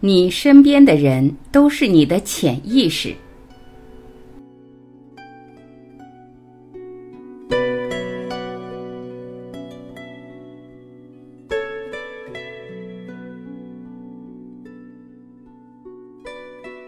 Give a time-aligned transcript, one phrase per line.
[0.00, 3.12] 你身边的人都是你的潜意识。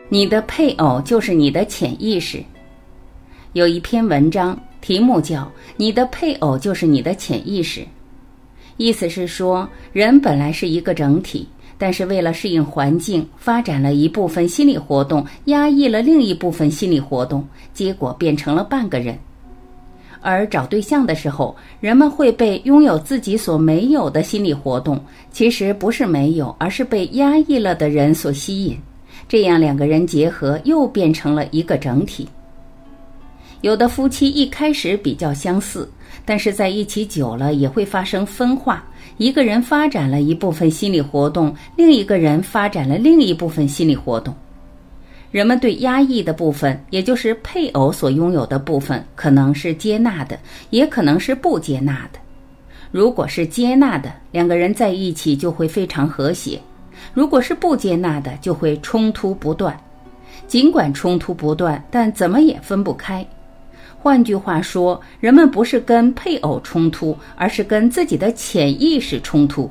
[0.08, 2.40] 你的配偶就是你的潜意识。
[3.54, 5.42] 有一篇文章，题目叫
[5.76, 7.80] 《你的配偶就是你的潜意识》，
[8.76, 11.48] 意思是说，人本来是一个整体，
[11.80, 19.18] 但是为了适应环境，发展了一部分心理活动，压抑了另一部分心理活动，结果变成了半个人。
[20.20, 28.76] 而找对象的时候，人们会被拥有自己所没有的心理活动，其实不是没有，而是被压抑了的人所吸引。
[29.26, 32.28] 这样两个人结合，又变成了一个整体。
[33.62, 35.90] 有的夫妻一开始比较相似，
[36.26, 38.84] 但是在一起久了也会发生分化。
[39.20, 44.34] 一个人发展了一部分心理活动，另一个人发展了另一部分心理活动。
[45.30, 50.38] 人们对压抑的部分，也就是配偶所拥有的部分，可能是接纳的，
[50.70, 52.18] 也可能是不接纳的。
[52.90, 56.58] 如果是接纳的，两个人在一起就会非常和谐。
[57.12, 59.78] 如果是不接纳的，就会冲突不断。
[60.46, 63.22] 尽管冲突不断，但怎么也分不开。
[64.02, 69.70] 换句话说，人们不是跟配偶冲突，而是跟自己的潜意识冲突。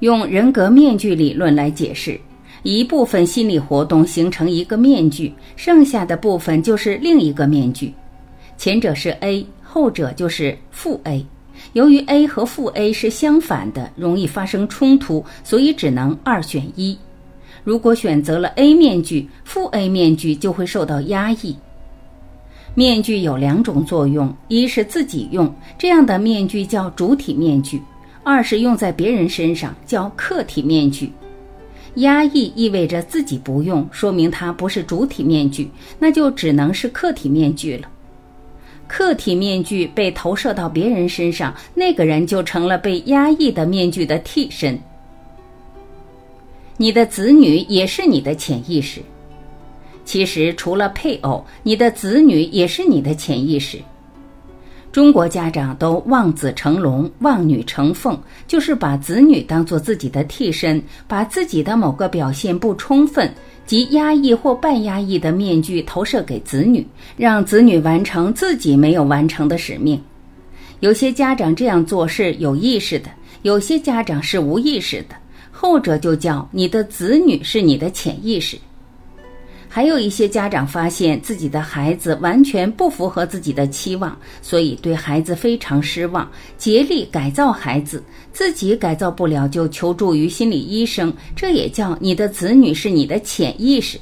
[0.00, 2.20] 用人格面具理论来解释，
[2.64, 7.94] 一部分心理活动形成一个面具，剩下的部分就是另一个面具。
[8.56, 11.24] 前者是 A，后者就是负 A。
[11.74, 16.98] 由于 A 和负 A 是相反的，容易发生冲突，所以只能二选一。
[17.62, 21.54] 如果选择了 A 面具，负 A 面具就会受到压抑。
[22.74, 27.78] 面具有两种作用：一是自己用，这样的面具叫主体面具；
[28.22, 31.12] 二是用在别人身上，叫客体面具。
[31.96, 35.68] 压抑意味着自己不用，说明它不是主体面具，
[35.98, 37.88] 那就只能是客体面具了。
[38.86, 44.78] 客体面具被投射到别人身上，那个人就成了被压抑的面具的替身。
[46.76, 49.02] 你的子女也是你的潜意识。
[50.04, 53.78] 其实，除了配偶，你的子女也是你的潜意识。
[54.92, 58.18] 中国家长都望子成龙、望女成凤，
[58.48, 63.32] 就是把子女当做自己的替身，把自己的某个表现不充分。
[63.66, 66.84] 及压抑或半压抑的面具投射给子女，
[67.16, 70.02] 让子女完成自己没有完成的使命。
[70.80, 73.08] 有些家长这样做是有意识的，
[73.42, 75.14] 有些家长是无意识的。
[75.52, 78.58] 后者就叫你的子女是你的潜意识。
[79.72, 91.14] 还有一些家长发现自己的孩子完全不符合自己的期望，所以对孩子非常失望，竭力改造孩子，自己改造不了就求助于心理医生。
[91.36, 93.96] 这也叫你的子女是你的潜意识。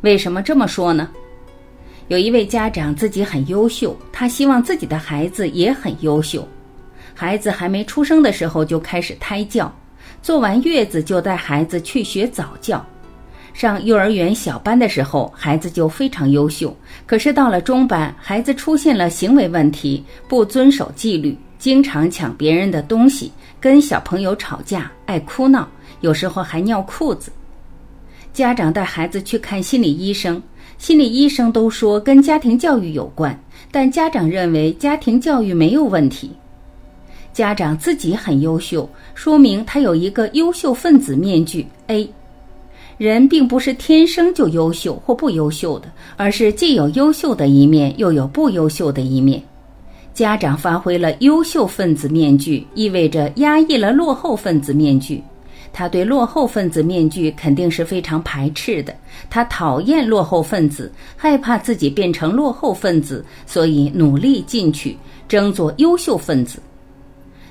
[0.00, 1.08] 为什么这么说呢？
[2.08, 6.46] 有一位家长自己很优秀，他希望自己的孩子也很优秀。
[7.14, 9.72] 孩子还没出生的时候就开始胎教，
[10.20, 12.84] 做完月子就带孩子去学早教。
[13.54, 16.76] 上幼儿园小班的时候，孩子就非常优秀。
[17.06, 25.68] 可是到了中班，孩子出现了行为问题，不遵守纪律，经常抢别人的东西，跟小朋友吵架，爱哭闹，
[26.00, 27.30] 有时候还尿裤子。
[28.32, 30.42] 家长带孩子去看心理医生，
[30.76, 33.40] 心理医生都说跟家庭教育有关，
[33.70, 36.32] 但家长认为家庭教育没有问题。
[37.32, 42.08] 家长自己很优秀，说明他有一个优秀分子面具 A。
[42.96, 49.42] 人并不是天生就优秀或不优秀的，而是既有优秀的一面，又有不优秀的一面。
[50.12, 55.20] 家长发挥了优秀分子面具，意味着压抑了落后分子面具。
[55.72, 58.94] 他对落后分子面具肯定是非常排斥的，
[59.28, 64.96] 他讨厌落后分子，害怕自己变成落后分子，所以努力进取，
[65.26, 66.60] 争做优秀分子。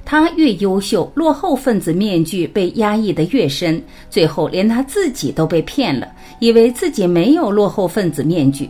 [0.05, 6.07] 他越优秀，落后分子面具被压抑的越深，最后连他自己都被骗了，
[6.39, 8.69] 以为自己没有落后分子面具。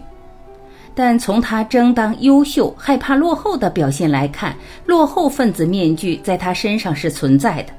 [0.95, 7.73] 但从他争当优秀、害怕落后的表现来看，落后分子面具在他身上是存在的。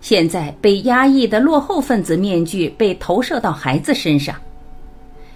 [0.00, 4.34] 现在被压抑的落后分子面具被投射到孩子身上，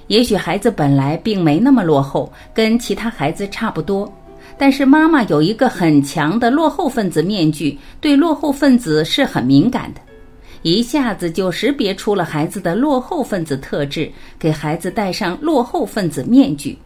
[0.07, 4.11] 也许孩子本来并没那么落后，跟其他孩子差不多。
[4.57, 10.01] 但是妈妈有一个很强的落后分子面具，对落后分子是很敏感的，
[10.63, 16.79] 一下子就识别出了孩子的落后分子特质，给孩子戴上落后分子面具。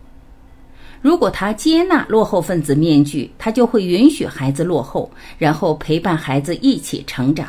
[1.00, 7.48] 如果他接纳落后分子面具，他就会允许孩子落后，然后陪伴孩子一起成长。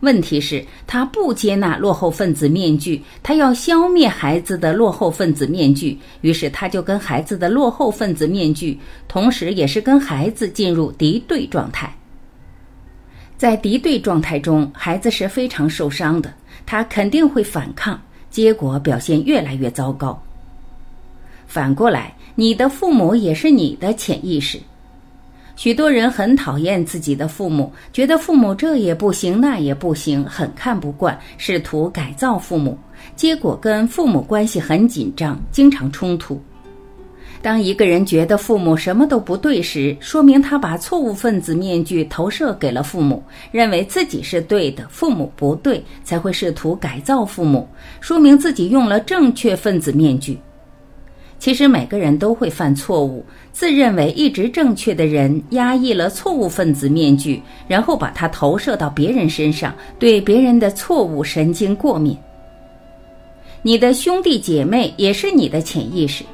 [0.00, 8.78] 问题是，他不接纳落后分子面具，他要消灭孩子的落后分子面具，于是他就跟孩子的落后分子面具，
[9.08, 11.92] 同时也是跟孩子进入敌对状态。
[13.36, 16.32] 在敌对状态中，孩子是非常受伤的，
[16.64, 18.00] 他肯定会反抗，
[18.30, 20.22] 结果表现越来越糟糕。
[21.46, 24.60] 反过来，你的父母也是你的潜意识。
[25.56, 32.78] 许多人很讨厌自己的父母，觉得父母这也不行那也不行，很看不惯，试图改造父母，
[33.16, 36.38] 结果跟父母关系很紧张，经常冲突。
[37.40, 47.66] 当一个人觉得父母什么都不对时，说明他把错误分子面具投射给了父母，认为自己是对的，父母不对，才会试图改造父母，
[48.00, 50.38] 说明自己用了正确分子面具。
[51.38, 62.16] 其实每个人都会犯错误，自认为一直正确的人压抑了错误分子面具，然后把它投射到别人身上，对别人的错误神经过敏。
[63.62, 66.24] 你的兄弟姐妹也是你的潜意识，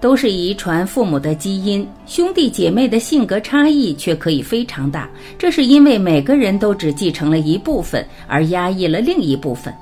[0.00, 9.74] 都是遗传父母的基因，兄弟姐妹的性格差异却可以非常大，这是因为每个人都只继承了一部分，而压抑了另一部分。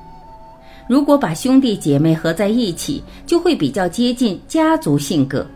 [0.87, 5.47] 如果把兄弟姐妹合在一起，就会比较接近家族性格。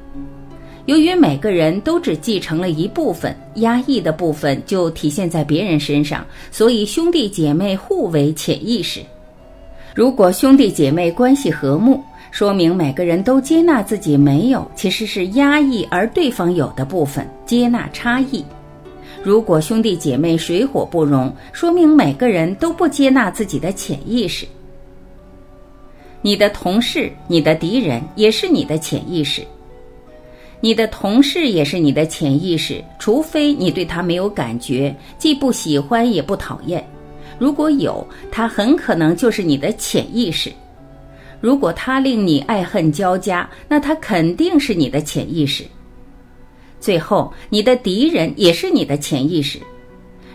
[0.87, 9.01] 由于每个人都只继承了一部分，压抑的部分就体现在别人身上，所以兄弟姐妹互为潜意识。
[9.95, 18.43] 如果兄弟姐妹关系和睦，说明每个人都接纳自己没有，其实是压抑而对方有的部分，接纳差异。
[19.23, 24.47] 如果兄弟姐妹水火不容，说明每个人都不接纳自己的潜意识。
[26.21, 29.43] 你的同事、你的敌人也是你的潜意识。
[30.61, 36.85] 你的同事也是你的潜意识，除非你对他没有感觉，既不喜欢也不讨厌。
[37.39, 40.51] 如果有，他很可能就是你的潜意识。
[41.41, 45.65] 如果他令你爱恨交加，那他肯定是你的潜意识。
[46.81, 49.61] 最后，你的敌人也是你的潜意识。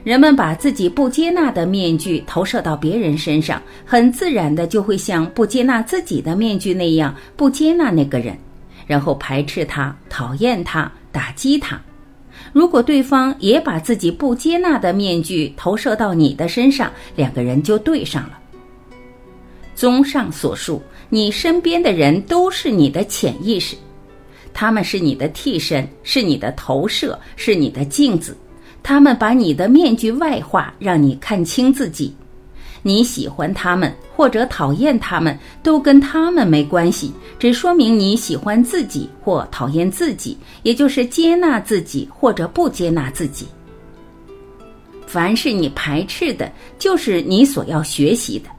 [0.03, 8.37] 人们把自己不接纳的面具投射到别人身上，很自然的就会像不接纳自己的面具那样不接纳那个人，
[8.85, 11.81] 然后排斥他、讨厌他、打击他。
[12.51, 18.37] 如果对方也把自己不接纳的面具投射到你的身上，两个人就对上了。
[19.73, 23.77] 综上所述，你身边的人都是你的潜意识，
[24.53, 28.35] 他们是你的替身，是你的投射，是你的镜子。
[28.83, 32.13] 他们把你的面具外化，让你看清自己。
[32.85, 43.47] 你喜欢他们或者讨厌他们，都跟他们没关系，只说明你喜欢自己或讨厌自己，也就是接纳自己或者不接纳自己。
[45.07, 48.49] 凡是你排斥的，就是你所要学习的。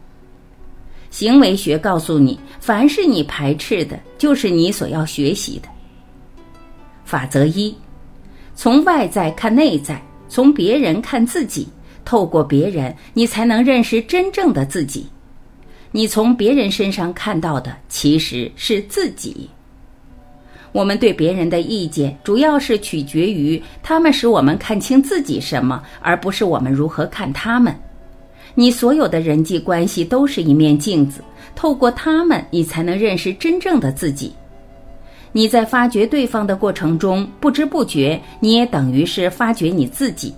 [1.11, 5.69] 行为学告诉你，凡是你排斥的，就是你所要学习的。
[7.05, 7.77] 法则一：
[8.55, 10.00] 从外在看内在。
[10.34, 11.69] 从别人看自己，
[12.04, 15.06] 透过别人，你才能认识真正的自己。
[15.92, 19.48] 你从别人身上看到的其实是自己。
[20.72, 27.72] 我们对别人的意见，主要是取决于他们使我们看清自己什么，而不是我们如何看他们。
[28.56, 31.22] 你所有的人际关系都是一面镜子，
[31.55, 34.32] 透过他们，你才能认识真正的自己。
[35.36, 40.32] 你在发掘对方的过程中，不知不觉，你也等于是发掘你自己，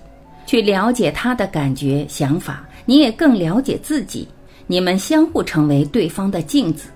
[0.47, 4.27] 去了解他的感觉、想法，你也更了解自己。
[4.65, 6.89] 你们相互成为对方的镜子。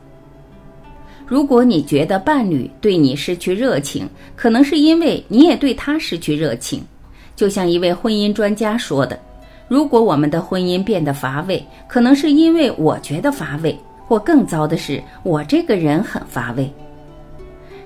[1.27, 6.83] 如果你觉得伴侣对你失去热情，可能是因为你也对他失去热情。
[7.35, 9.17] 就像一位婚姻专家说的
[9.69, 13.77] ：“如果我们的婚姻变得乏味，可能是因为我觉得乏味，
[14.07, 16.67] 或更糟的是，我这个人很乏味。”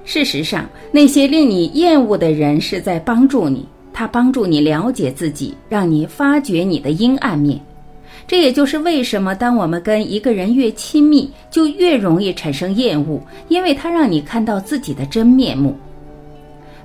[0.06, 7.60] 事实上，那些令你厌恶的人是在帮助你，他帮助你了解自己，让你发掘你的阴暗面。
[8.28, 13.20] 这也就是为什么，当我们跟一个人越亲密，就越容易产生厌恶，
[13.50, 15.76] 因为他让你看到自己的真面目。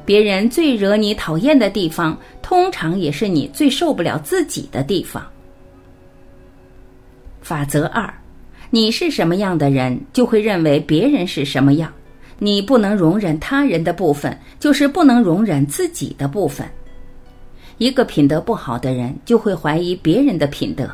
[0.05, 5.23] 别人最惹你讨厌的地方，通常也是你最受不了自己的地方。
[7.43, 8.13] 法则二：
[8.71, 11.93] 你是什么样的人，就会认为别人是什么样。
[12.43, 16.67] 你不能容忍他人的部分，就是不能容忍自己的部分。
[17.77, 20.87] 一个品德不好的人，就会怀疑别人的品德；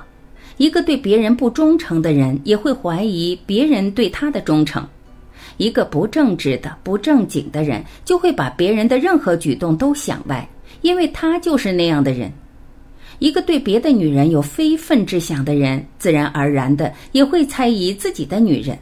[0.56, 4.82] 一个对别人不忠诚的人，也会怀疑别人对他的忠诚；
[5.56, 10.48] 一个不正直的、不正经的人，就会把别人的任何举动都想歪，
[10.82, 12.30] 因为他就是那样的人。
[13.18, 18.76] 一个对别的女人有非分之想的人，自然而然的也会猜疑自己的女人。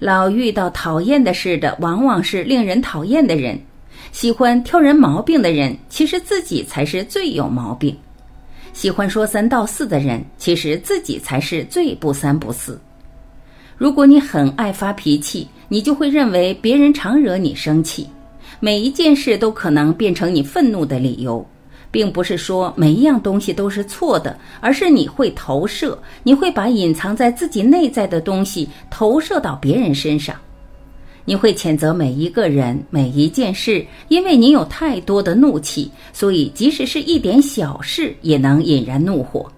[0.00, 3.54] 老遇到讨厌的事的，往往是令人讨厌的人；
[4.12, 7.94] 喜欢挑人毛病的人，其实自己才是最有毛病；
[8.72, 12.80] 喜欢说三道四的人，其实自己才是最不三不四。
[13.76, 18.08] 如果你很爱发脾气，你就会认为别人常惹你生气，
[18.58, 21.46] 每一件事都可能变成你愤怒的理由。
[21.90, 30.36] 并不是说每一样东西都是错的，而是你会投射，你会把隐藏在自己内在的东西投射到别人身上，
[31.24, 39.50] 你会谴责每一个人、每一件事，因为你有太多的怒气，所以即使是一点小事也能引燃怒火。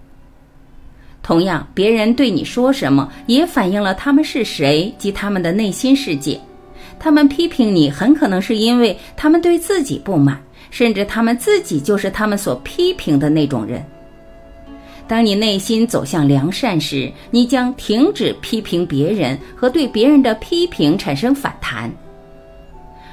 [1.21, 6.39] 同样，别人对你说什么，也反映了他们是谁及他们的内心世界。
[6.99, 10.41] 他们批评你，很可能是因为他们对自己不满。
[10.73, 13.85] 甚至他们自己就是他们所批评的那种人。
[15.07, 21.91] 当你内心走向良善时，你将停止批评别人和对别人的批评产生反弹。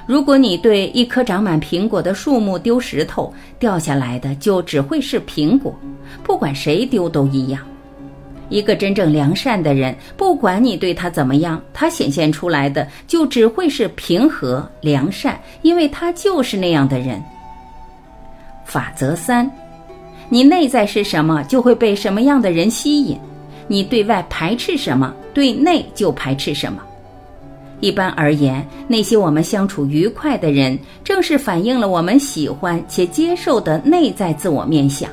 [0.06, 5.78] 如果你对一棵长满苹果的树木丢石头，掉下来的就只会是苹果，
[6.24, 7.60] 不管谁丢都一样。
[8.48, 17.22] 一个真正良善的人，不管你对他怎么样，他显现出来的就只会是平和良善，因为他就是那样的人。
[18.70, 19.50] 法则三：
[20.28, 23.16] 你内在是什么，就会被什么样的人吸引；
[23.66, 26.80] 你对外排斥什么，对内就排斥什么。
[27.80, 35.10] 一般而言，那些我们相处愉快的人，正是反映了我们喜欢且接受的内在自我面相；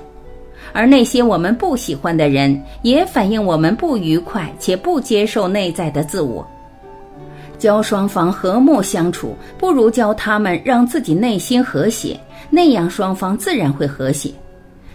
[0.71, 6.47] 而那些我们不喜欢的人，也反映我们不愉快且不接受内在的自我。
[7.57, 12.19] 教双方和睦相处，不如教他们让自己内心和谐。
[12.49, 14.31] 那样双方自然会和谐。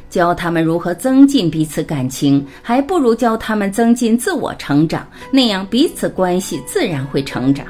[0.09, 5.07] 教他们如何增进彼此感情，还不如教他们增进自我成长。
[5.31, 7.67] 那样彼此关系自然会成长。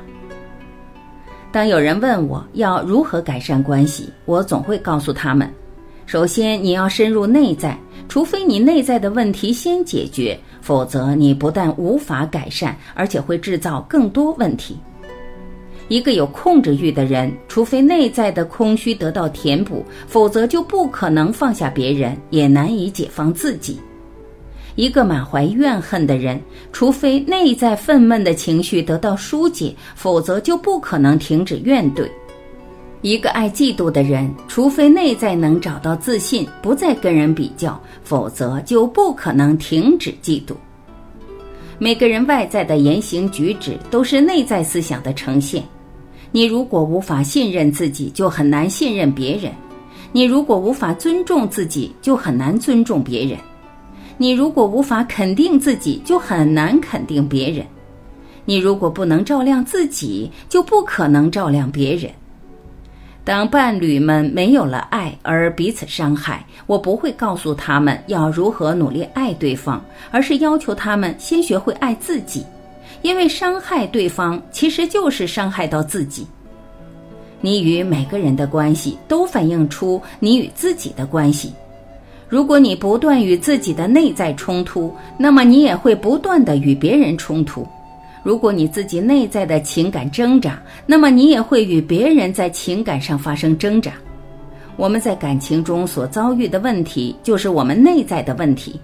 [1.53, 5.49] 当有人问我要如何改善关系，我总会告诉他们：
[6.05, 14.79] 首先你要深入内在，除非你内在的问题先解决，否则你不但无法改善，而且会制造更多问题。
[15.89, 23.79] 一个有控制欲的人，除非内在的空虚得到填补，否则就不可能放下别人，也难以解放自己。
[24.75, 26.41] 一个满怀怨恨的人，
[26.73, 32.09] 除非内在愤懑的情绪得到疏解，否则就不可能停止怨怼。
[33.03, 40.55] 一个爱嫉妒的人，除非内在能找到自信，不再跟人比较，否则就不可能停止嫉妒。
[41.81, 45.65] 每个人外在的言行举止，都是内在思想的呈现。
[46.31, 49.51] 你如果无法信任自己，就很难信任别人；
[50.13, 53.37] 你如果无法尊重自己，就很难尊重别人；
[54.17, 57.65] 你如果无法肯定自己，就很难肯定别人；
[58.45, 62.09] 你如果不能照亮自己，就不可能照亮别人。
[63.25, 72.45] 当伴侣们没有了爱而彼此伤害，我不会告诉他们要如何努力爱对方，而是要求他们先学会爱自己。
[73.01, 76.27] 因为伤害对方其实就是伤害到自己。
[77.41, 81.53] 你与每个人的关系都反映出你与自己的关系。
[82.29, 87.67] 如果你不断与自己的内在冲突，那么你也会不断的与别人冲突。
[88.23, 93.93] 如果你自己内在的情感挣扎，那么你也会与别人在情感上发生挣扎。
[94.77, 98.81] 我们在感情中所遭遇的问题，就是我们内在的问题。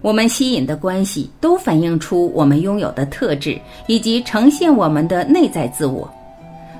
[0.00, 6.08] 我们吸引的关系都反映出我们拥有的特质，以及呈现我们的内在自我。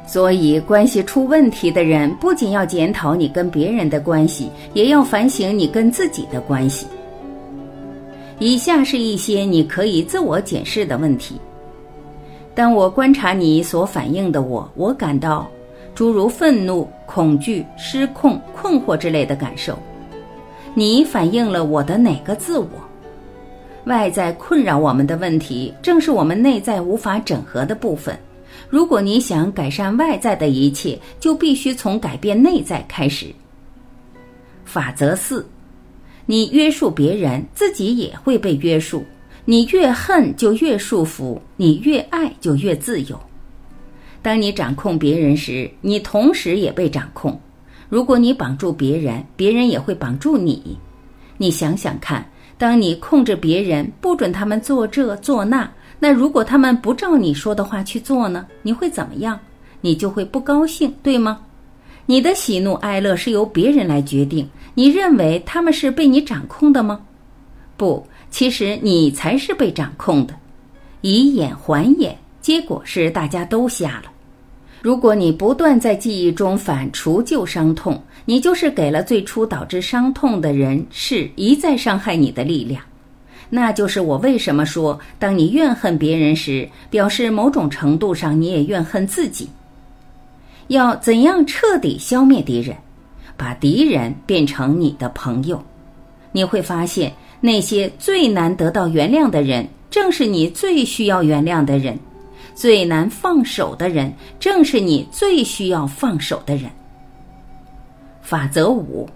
[0.06, 6.86] 所以，关系出问题的人不仅要检讨你跟别人的关系，也要反省你跟自己的关系。
[8.38, 11.34] 以下是一些你可以自我检视的问题：
[12.58, 15.48] 当我观察你所反映的我，我感到
[15.94, 19.78] 诸如愤怒、恐惧、失控、困惑之类的感受，
[20.74, 22.68] 你反映了我的哪个自我？
[23.84, 28.18] 外在困扰我们的问题，正是我们内在无法整合的部分。
[28.68, 33.26] 如果你想改善外在的一切，就必须从改变内在开始。
[34.64, 35.46] 法则四：
[36.26, 39.04] 你约束别人，自己也会被约束。
[39.50, 43.18] 你越恨就越束缚，你越爱就越自由。
[44.20, 47.40] 当你掌控别人时，你同时也被掌控。
[47.88, 50.76] 如果你绑住别人，别人也会绑住你。
[51.38, 52.22] 你想想看。
[52.58, 55.66] 当你控制别人，不准他们做这做那，
[55.98, 58.44] 那如果他们不照你说的话去做呢？
[58.60, 59.40] 你会怎么样？
[59.80, 61.40] 你就会不高兴，对吗？
[62.04, 67.00] 你的喜怒哀乐是由别人来决定，你认为他们是被你掌控的吗？
[67.78, 70.34] 不，其实你才是被掌控的。
[71.00, 74.10] 以眼还眼，结果是大家都瞎了。
[74.80, 82.82] 如果你不断在记忆中反刍旧伤痛，你就是给了最初导致伤痛的人事一再伤害你的力量。
[83.50, 89.48] 那就是我为什么说，当你怨恨别人时，表示某种程度上你也怨恨自己。
[90.68, 92.76] 要怎样彻底消灭敌人？
[93.36, 95.62] 把敌人变成你的朋友，
[96.32, 101.94] 你会发现那些最难得到原谅的人，正是你最需要原谅的人；
[102.54, 106.70] 最难放手的人，正是你最需要放手的人。
[108.22, 109.08] 法则五。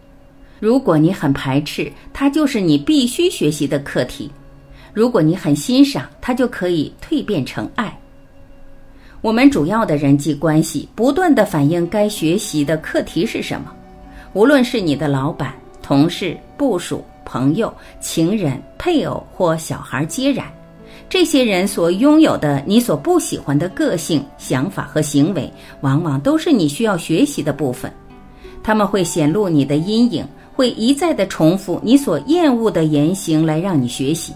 [0.60, 4.30] 如果你很排斥，它就是你必须学习的课题；
[4.92, 7.98] 如果你很欣赏，它就可以蜕变成爱。
[9.20, 13.72] 我们主要的人际关系不断的反映该学习的课题是什么，
[14.32, 15.52] 无论是你的老板、
[15.82, 20.46] 同事、部属、朋友、情人、配偶或小孩皆然。
[21.08, 27.90] 这些人所拥有的你所不喜欢的个性、想法和行为，往往都是你需要学习的部分，
[28.62, 30.26] 他们会显露你的阴影。
[30.54, 34.34] 会一再的重复你所厌恶的言行来让你学习。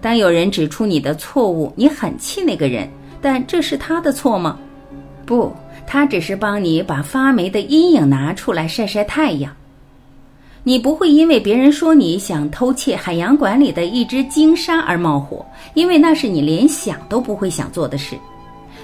[0.00, 2.88] 当有人指出你的错误，你很气那个人，
[3.20, 4.58] 但这是他的错吗？
[5.26, 5.52] 不，
[5.86, 9.54] 他只是帮你把发霉的阴影拿出来晒晒太阳。
[10.64, 18.16] 你不会因为别人说你想偷窃海洋馆里的一只鲸鲨而冒火，因为那是你连想都不会想做的事。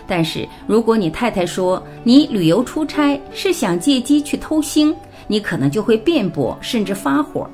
[0.07, 4.95] 但是如果你太太说你旅游出差是想借机去偷腥，
[5.27, 7.49] 你可能就会辩驳，甚至发火。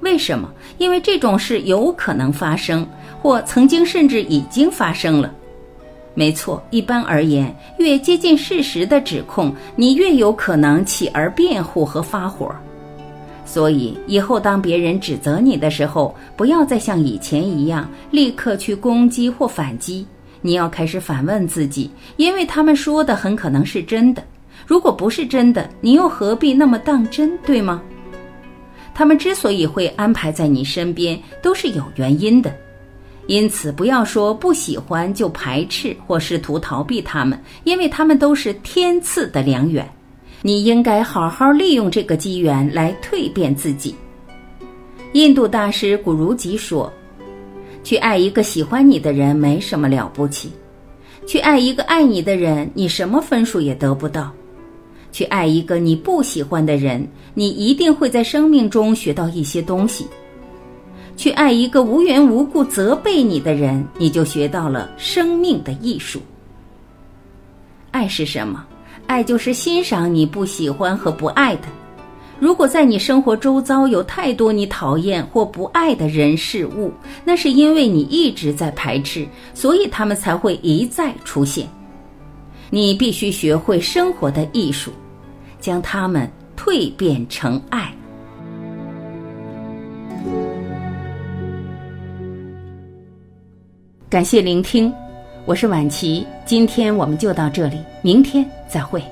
[0.00, 0.50] 为什么？
[0.78, 2.86] 因为这种事有可能发生，
[3.20, 5.32] 或曾经甚至已经发生了。
[6.14, 12.50] 没错，一般而言，越接近事实的指控，你越有可能起而辩护和发火。
[13.44, 20.06] 所以，以后当别人指责你的时候，不要再像以前一样立刻去攻击或反击。
[20.40, 24.22] 你要开始反问自己，因为他们说的很可能是真的。
[24.66, 27.82] 如果不是真的，你又何必那么当真，对吗？
[28.94, 32.54] 他们之所以会安排在你身边，都是有原因的。
[33.26, 39.88] 因此，不要说不喜欢就排斥或试图逃避他们，因为他们都是天赐的良缘。
[40.42, 43.94] 你应该好好利用这个机缘来蜕变自己。
[45.12, 46.90] 印度大师古如吉说
[47.84, 50.50] ：“去爱一个喜欢你的人没什么了不起，
[51.26, 54.32] 去爱一个爱你的人，你什么分数也得不到。”
[55.12, 60.06] 去爱一个你不喜欢的人，你一定会在生命中学到一些东西。
[61.16, 66.20] 去爱一个无缘无故责备你的人，你就学到了生命的艺术。
[67.90, 68.64] 爱是什么？
[69.10, 71.62] 爱就是欣赏你不喜欢和不爱的。
[72.38, 76.92] 如果在你生活周遭有太多你讨厌或不爱的人事物，
[77.24, 81.66] 那是因为你一直在排斥，所以他们才会一再出现。
[82.70, 84.92] 你必须学会生活的艺术，
[85.58, 87.92] 将它们蜕变成爱。
[94.08, 94.92] 感谢聆听，
[95.50, 99.02] 我是晚琪，今天我们就到这里，明天再会。